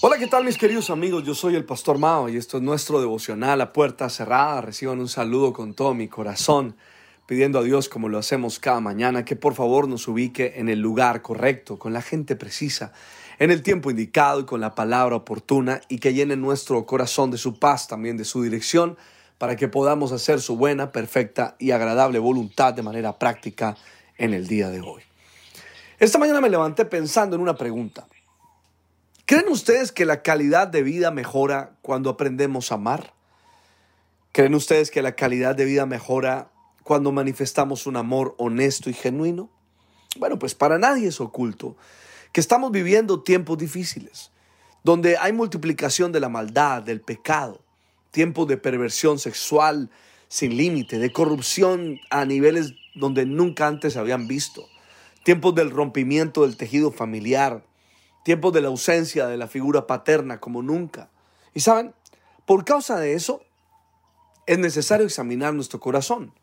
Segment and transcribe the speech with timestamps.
[0.00, 1.24] Hola, ¿qué tal mis queridos amigos?
[1.24, 4.60] Yo soy el Pastor Mao y esto es nuestro devocional a puerta cerrada.
[4.60, 6.76] Reciban un saludo con todo mi corazón,
[7.26, 10.78] pidiendo a Dios, como lo hacemos cada mañana, que por favor nos ubique en el
[10.78, 12.92] lugar correcto, con la gente precisa,
[13.40, 17.38] en el tiempo indicado y con la palabra oportuna y que llene nuestro corazón de
[17.38, 18.96] su paz, también de su dirección,
[19.36, 23.76] para que podamos hacer su buena, perfecta y agradable voluntad de manera práctica
[24.16, 25.02] en el día de hoy.
[25.98, 28.06] Esta mañana me levanté pensando en una pregunta.
[29.28, 33.12] ¿Creen ustedes que la calidad de vida mejora cuando aprendemos a amar?
[34.32, 36.50] ¿Creen ustedes que la calidad de vida mejora
[36.82, 39.50] cuando manifestamos un amor honesto y genuino?
[40.16, 41.76] Bueno, pues para nadie es oculto
[42.32, 44.30] que estamos viviendo tiempos difíciles,
[44.82, 47.60] donde hay multiplicación de la maldad, del pecado,
[48.10, 49.90] tiempos de perversión sexual
[50.28, 54.66] sin límite, de corrupción a niveles donde nunca antes habían visto,
[55.22, 57.67] tiempos del rompimiento del tejido familiar,
[58.28, 61.08] tiempos de la ausencia de la figura paterna como nunca.
[61.54, 61.94] Y saben,
[62.44, 63.40] por causa de eso,
[64.46, 66.34] es necesario examinar nuestro corazón.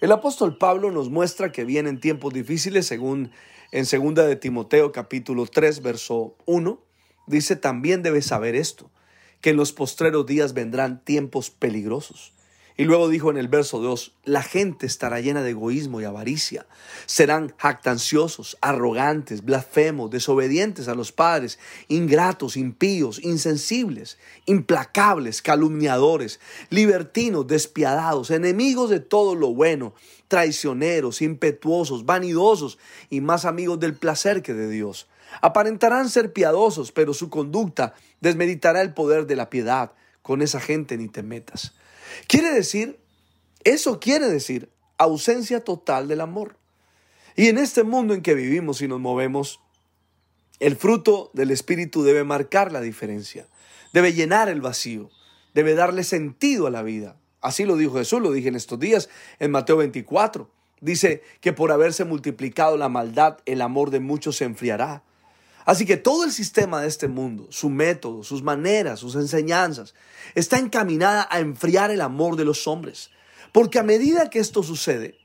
[0.00, 3.32] El apóstol Pablo nos muestra que vienen tiempos difíciles según
[3.72, 6.80] en 2 de Timoteo capítulo 3 verso 1
[7.26, 8.92] dice también debes saber esto,
[9.40, 12.32] que en los postreros días vendrán tiempos peligrosos.
[12.76, 16.66] Y luego dijo en el verso 2, la gente estará llena de egoísmo y avaricia.
[17.06, 28.32] Serán jactanciosos, arrogantes, blasfemos, desobedientes a los padres, ingratos, impíos, insensibles, implacables, calumniadores, libertinos, despiadados,
[28.32, 29.94] enemigos de todo lo bueno,
[30.26, 32.78] traicioneros, impetuosos, vanidosos
[33.08, 35.06] y más amigos del placer que de Dios.
[35.42, 39.92] Aparentarán ser piadosos, pero su conducta desmeditará el poder de la piedad.
[40.22, 41.74] Con esa gente ni te metas.
[42.26, 42.98] Quiere decir,
[43.64, 46.56] eso quiere decir ausencia total del amor.
[47.36, 49.60] Y en este mundo en que vivimos y nos movemos,
[50.60, 53.48] el fruto del Espíritu debe marcar la diferencia,
[53.92, 55.10] debe llenar el vacío,
[55.52, 57.16] debe darle sentido a la vida.
[57.40, 59.08] Así lo dijo Jesús, lo dije en estos días
[59.40, 60.48] en Mateo 24.
[60.80, 65.02] Dice que por haberse multiplicado la maldad, el amor de muchos se enfriará.
[65.64, 69.94] Así que todo el sistema de este mundo, su método, sus maneras, sus enseñanzas,
[70.34, 73.10] está encaminada a enfriar el amor de los hombres.
[73.52, 75.16] Porque a medida que esto sucede,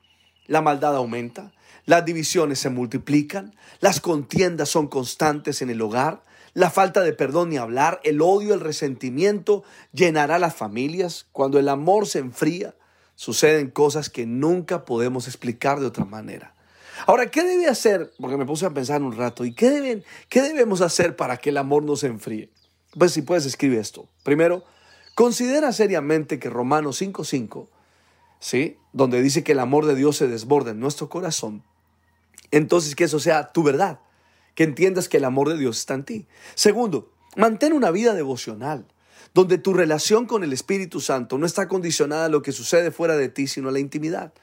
[0.47, 1.51] la maldad aumenta,
[1.85, 6.23] las divisiones se multiplican, las contiendas son constantes en el hogar,
[6.53, 9.63] la falta de perdón ni hablar, el odio, el resentimiento
[9.94, 11.27] llenará las familias.
[11.31, 12.75] Cuando el amor se enfría,
[13.16, 16.56] suceden cosas que nunca podemos explicar de otra manera.
[17.06, 18.12] Ahora, ¿qué debe hacer?
[18.20, 21.50] Porque me puse a pensar un rato, ¿y qué, deben, qué debemos hacer para que
[21.50, 22.50] el amor no se enfríe?
[22.98, 24.08] Pues si puedes, escribe esto.
[24.24, 24.64] Primero,
[25.16, 27.68] considera seriamente que Romanos 5.5,
[28.40, 28.78] ¿sí?
[28.94, 31.64] Donde dice que el amor de Dios se desborda en nuestro corazón.
[32.52, 34.00] Entonces, que eso sea tu verdad,
[34.56, 36.28] que entiendas que el amor de Dios está en ti.
[36.56, 38.88] Segundo, mantén una vida devocional
[39.34, 43.16] donde tu relación con el Espíritu Santo no está condicionada a lo que sucede fuera
[43.16, 44.34] de ti, sino a la intimidad.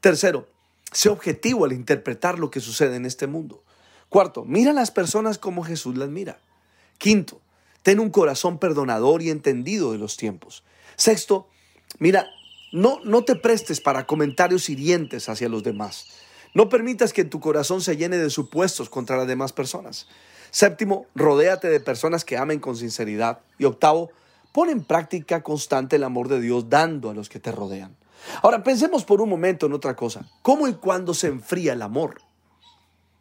[0.00, 0.48] Tercero,
[0.96, 3.62] Sé objetivo al interpretar lo que sucede en este mundo.
[4.08, 6.40] Cuarto, mira a las personas como Jesús las mira.
[6.96, 7.42] Quinto,
[7.82, 10.64] ten un corazón perdonador y entendido de los tiempos.
[10.96, 11.50] Sexto,
[11.98, 12.30] mira,
[12.72, 16.06] no, no te prestes para comentarios hirientes hacia los demás.
[16.54, 20.08] No permitas que tu corazón se llene de supuestos contra las demás personas.
[20.50, 23.40] Séptimo, rodéate de personas que amen con sinceridad.
[23.58, 24.12] Y octavo,
[24.50, 27.94] pon en práctica constante el amor de Dios dando a los que te rodean.
[28.42, 30.28] Ahora pensemos por un momento en otra cosa.
[30.42, 32.20] ¿Cómo y cuándo se enfría el amor?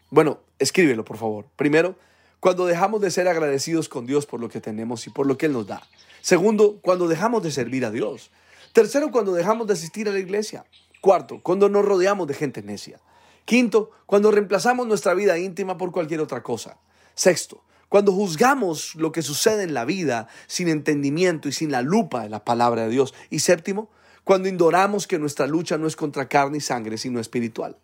[0.09, 1.45] Bueno, escríbelo por favor.
[1.55, 1.95] Primero,
[2.39, 5.47] cuando dejamos de ser agradecidos con Dios por lo que tenemos y por lo que
[5.47, 5.81] Él nos da.
[6.21, 8.31] Segundo, cuando dejamos de servir a Dios.
[8.73, 10.65] Tercero, cuando dejamos de asistir a la iglesia.
[11.01, 12.99] Cuarto, cuando nos rodeamos de gente necia.
[13.45, 16.77] Quinto, cuando reemplazamos nuestra vida íntima por cualquier otra cosa.
[17.13, 22.23] Sexto, cuando juzgamos lo que sucede en la vida sin entendimiento y sin la lupa
[22.23, 23.13] de la palabra de Dios.
[23.29, 23.89] Y séptimo,
[24.25, 27.77] cuando indoramos que nuestra lucha no es contra carne y sangre, sino espiritual.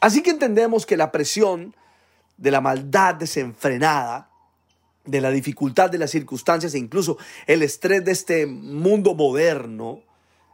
[0.00, 1.74] Así que entendemos que la presión
[2.38, 4.30] de la maldad desenfrenada,
[5.04, 10.00] de la dificultad de las circunstancias e incluso el estrés de este mundo moderno,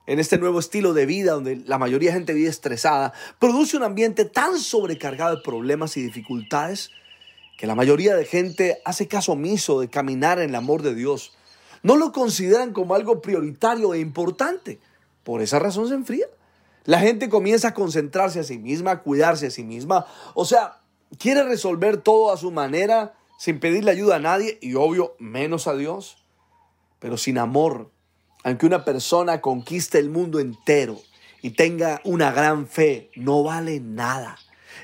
[0.06, 3.84] en este nuevo estilo de vida donde la mayoría de gente vive estresada, produce un
[3.84, 6.90] ambiente tan sobrecargado de problemas y dificultades
[7.58, 11.36] que la mayoría de gente hace caso omiso de caminar en el amor de Dios.
[11.82, 14.80] No lo consideran como algo prioritario e importante.
[15.30, 16.26] Por esa razón se enfría.
[16.86, 20.04] La gente comienza a concentrarse a sí misma, a cuidarse a sí misma.
[20.34, 20.80] O sea,
[21.20, 25.76] quiere resolver todo a su manera, sin pedirle ayuda a nadie y obvio menos a
[25.76, 26.16] Dios.
[26.98, 27.92] Pero sin amor,
[28.42, 31.00] aunque una persona conquiste el mundo entero
[31.42, 34.36] y tenga una gran fe, no vale nada.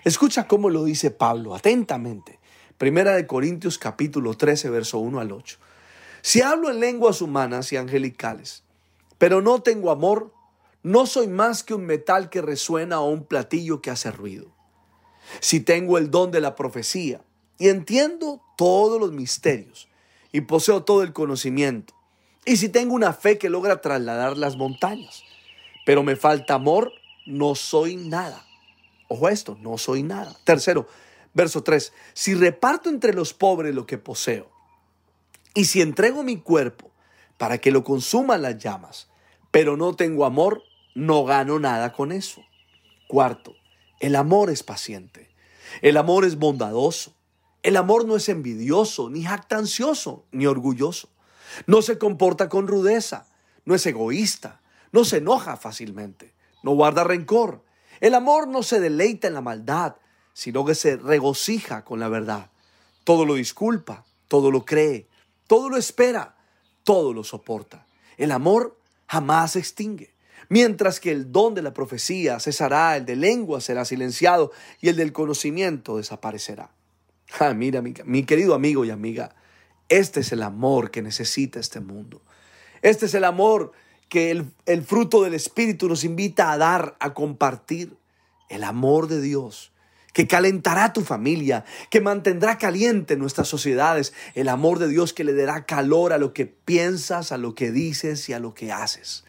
[0.05, 2.39] Escucha cómo lo dice Pablo atentamente.
[2.79, 5.59] Primera de Corintios capítulo 13, verso 1 al 8.
[6.23, 8.63] Si hablo en lenguas humanas y angelicales,
[9.19, 10.33] pero no tengo amor,
[10.87, 14.47] no soy más que un metal que resuena o un platillo que hace ruido.
[15.41, 17.25] Si tengo el don de la profecía
[17.59, 19.89] y entiendo todos los misterios
[20.31, 21.93] y poseo todo el conocimiento,
[22.45, 25.25] y si tengo una fe que logra trasladar las montañas,
[25.85, 26.93] pero me falta amor,
[27.27, 28.47] no soy nada.
[29.09, 30.37] Ojo esto, no soy nada.
[30.45, 30.87] Tercero,
[31.35, 34.49] verso 3, si reparto entre los pobres lo que poseo,
[35.53, 36.93] y si entrego mi cuerpo
[37.39, 39.09] para que lo consuman las llamas,
[39.51, 40.63] pero no tengo amor,
[40.97, 42.43] no gano nada con eso.
[43.07, 43.55] Cuarto,
[44.01, 45.29] el amor es paciente.
[45.83, 47.15] El amor es bondadoso.
[47.63, 51.11] El amor no es envidioso, ni jactancioso, ni orgulloso.
[51.67, 53.27] No se comporta con rudeza,
[53.67, 56.33] no es egoísta, no se enoja fácilmente,
[56.63, 57.63] no guarda rencor.
[58.01, 59.97] El amor no se deleita en la maldad,
[60.33, 62.51] sino que se regocija con la verdad.
[63.05, 65.09] Todo lo disculpa, todo lo cree,
[65.47, 66.37] todo lo espera,
[66.85, 67.87] todo lo soporta.
[68.17, 70.16] El amor jamás se extingue.
[70.49, 74.97] Mientras que el don de la profecía cesará, el de lengua será silenciado y el
[74.97, 76.71] del conocimiento desaparecerá.
[77.41, 79.35] Ah, mira, mi, querido amigo y amiga,
[79.89, 82.23] este es el amor que necesita este mundo.
[82.83, 83.73] Este es el amor
[84.09, 87.97] que el, el, fruto del Espíritu nos invita a dar, a compartir.
[88.49, 89.73] El amor de Dios
[90.17, 94.15] que calentará tu familia, que mantendrá caliente nuestras sociedades.
[94.35, 97.71] El amor de Dios que le dará calor a lo que piensas, a lo que
[97.71, 99.26] dices y a lo que haces.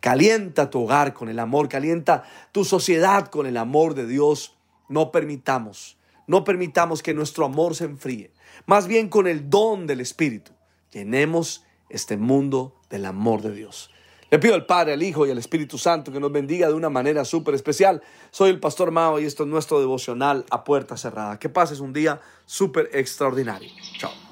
[0.00, 4.56] Calienta tu hogar con el amor, calienta tu sociedad con el amor de Dios.
[4.88, 5.96] No permitamos,
[6.26, 8.30] no permitamos que nuestro amor se enfríe.
[8.66, 10.52] Más bien con el don del Espíritu,
[10.92, 13.90] llenemos este mundo del amor de Dios.
[14.30, 16.90] Le pido al Padre, al Hijo y al Espíritu Santo que nos bendiga de una
[16.90, 18.02] manera súper especial.
[18.30, 21.38] Soy el Pastor Mao y esto es nuestro devocional a puerta cerrada.
[21.38, 23.70] Que pases un día súper extraordinario.
[23.98, 24.25] Chao.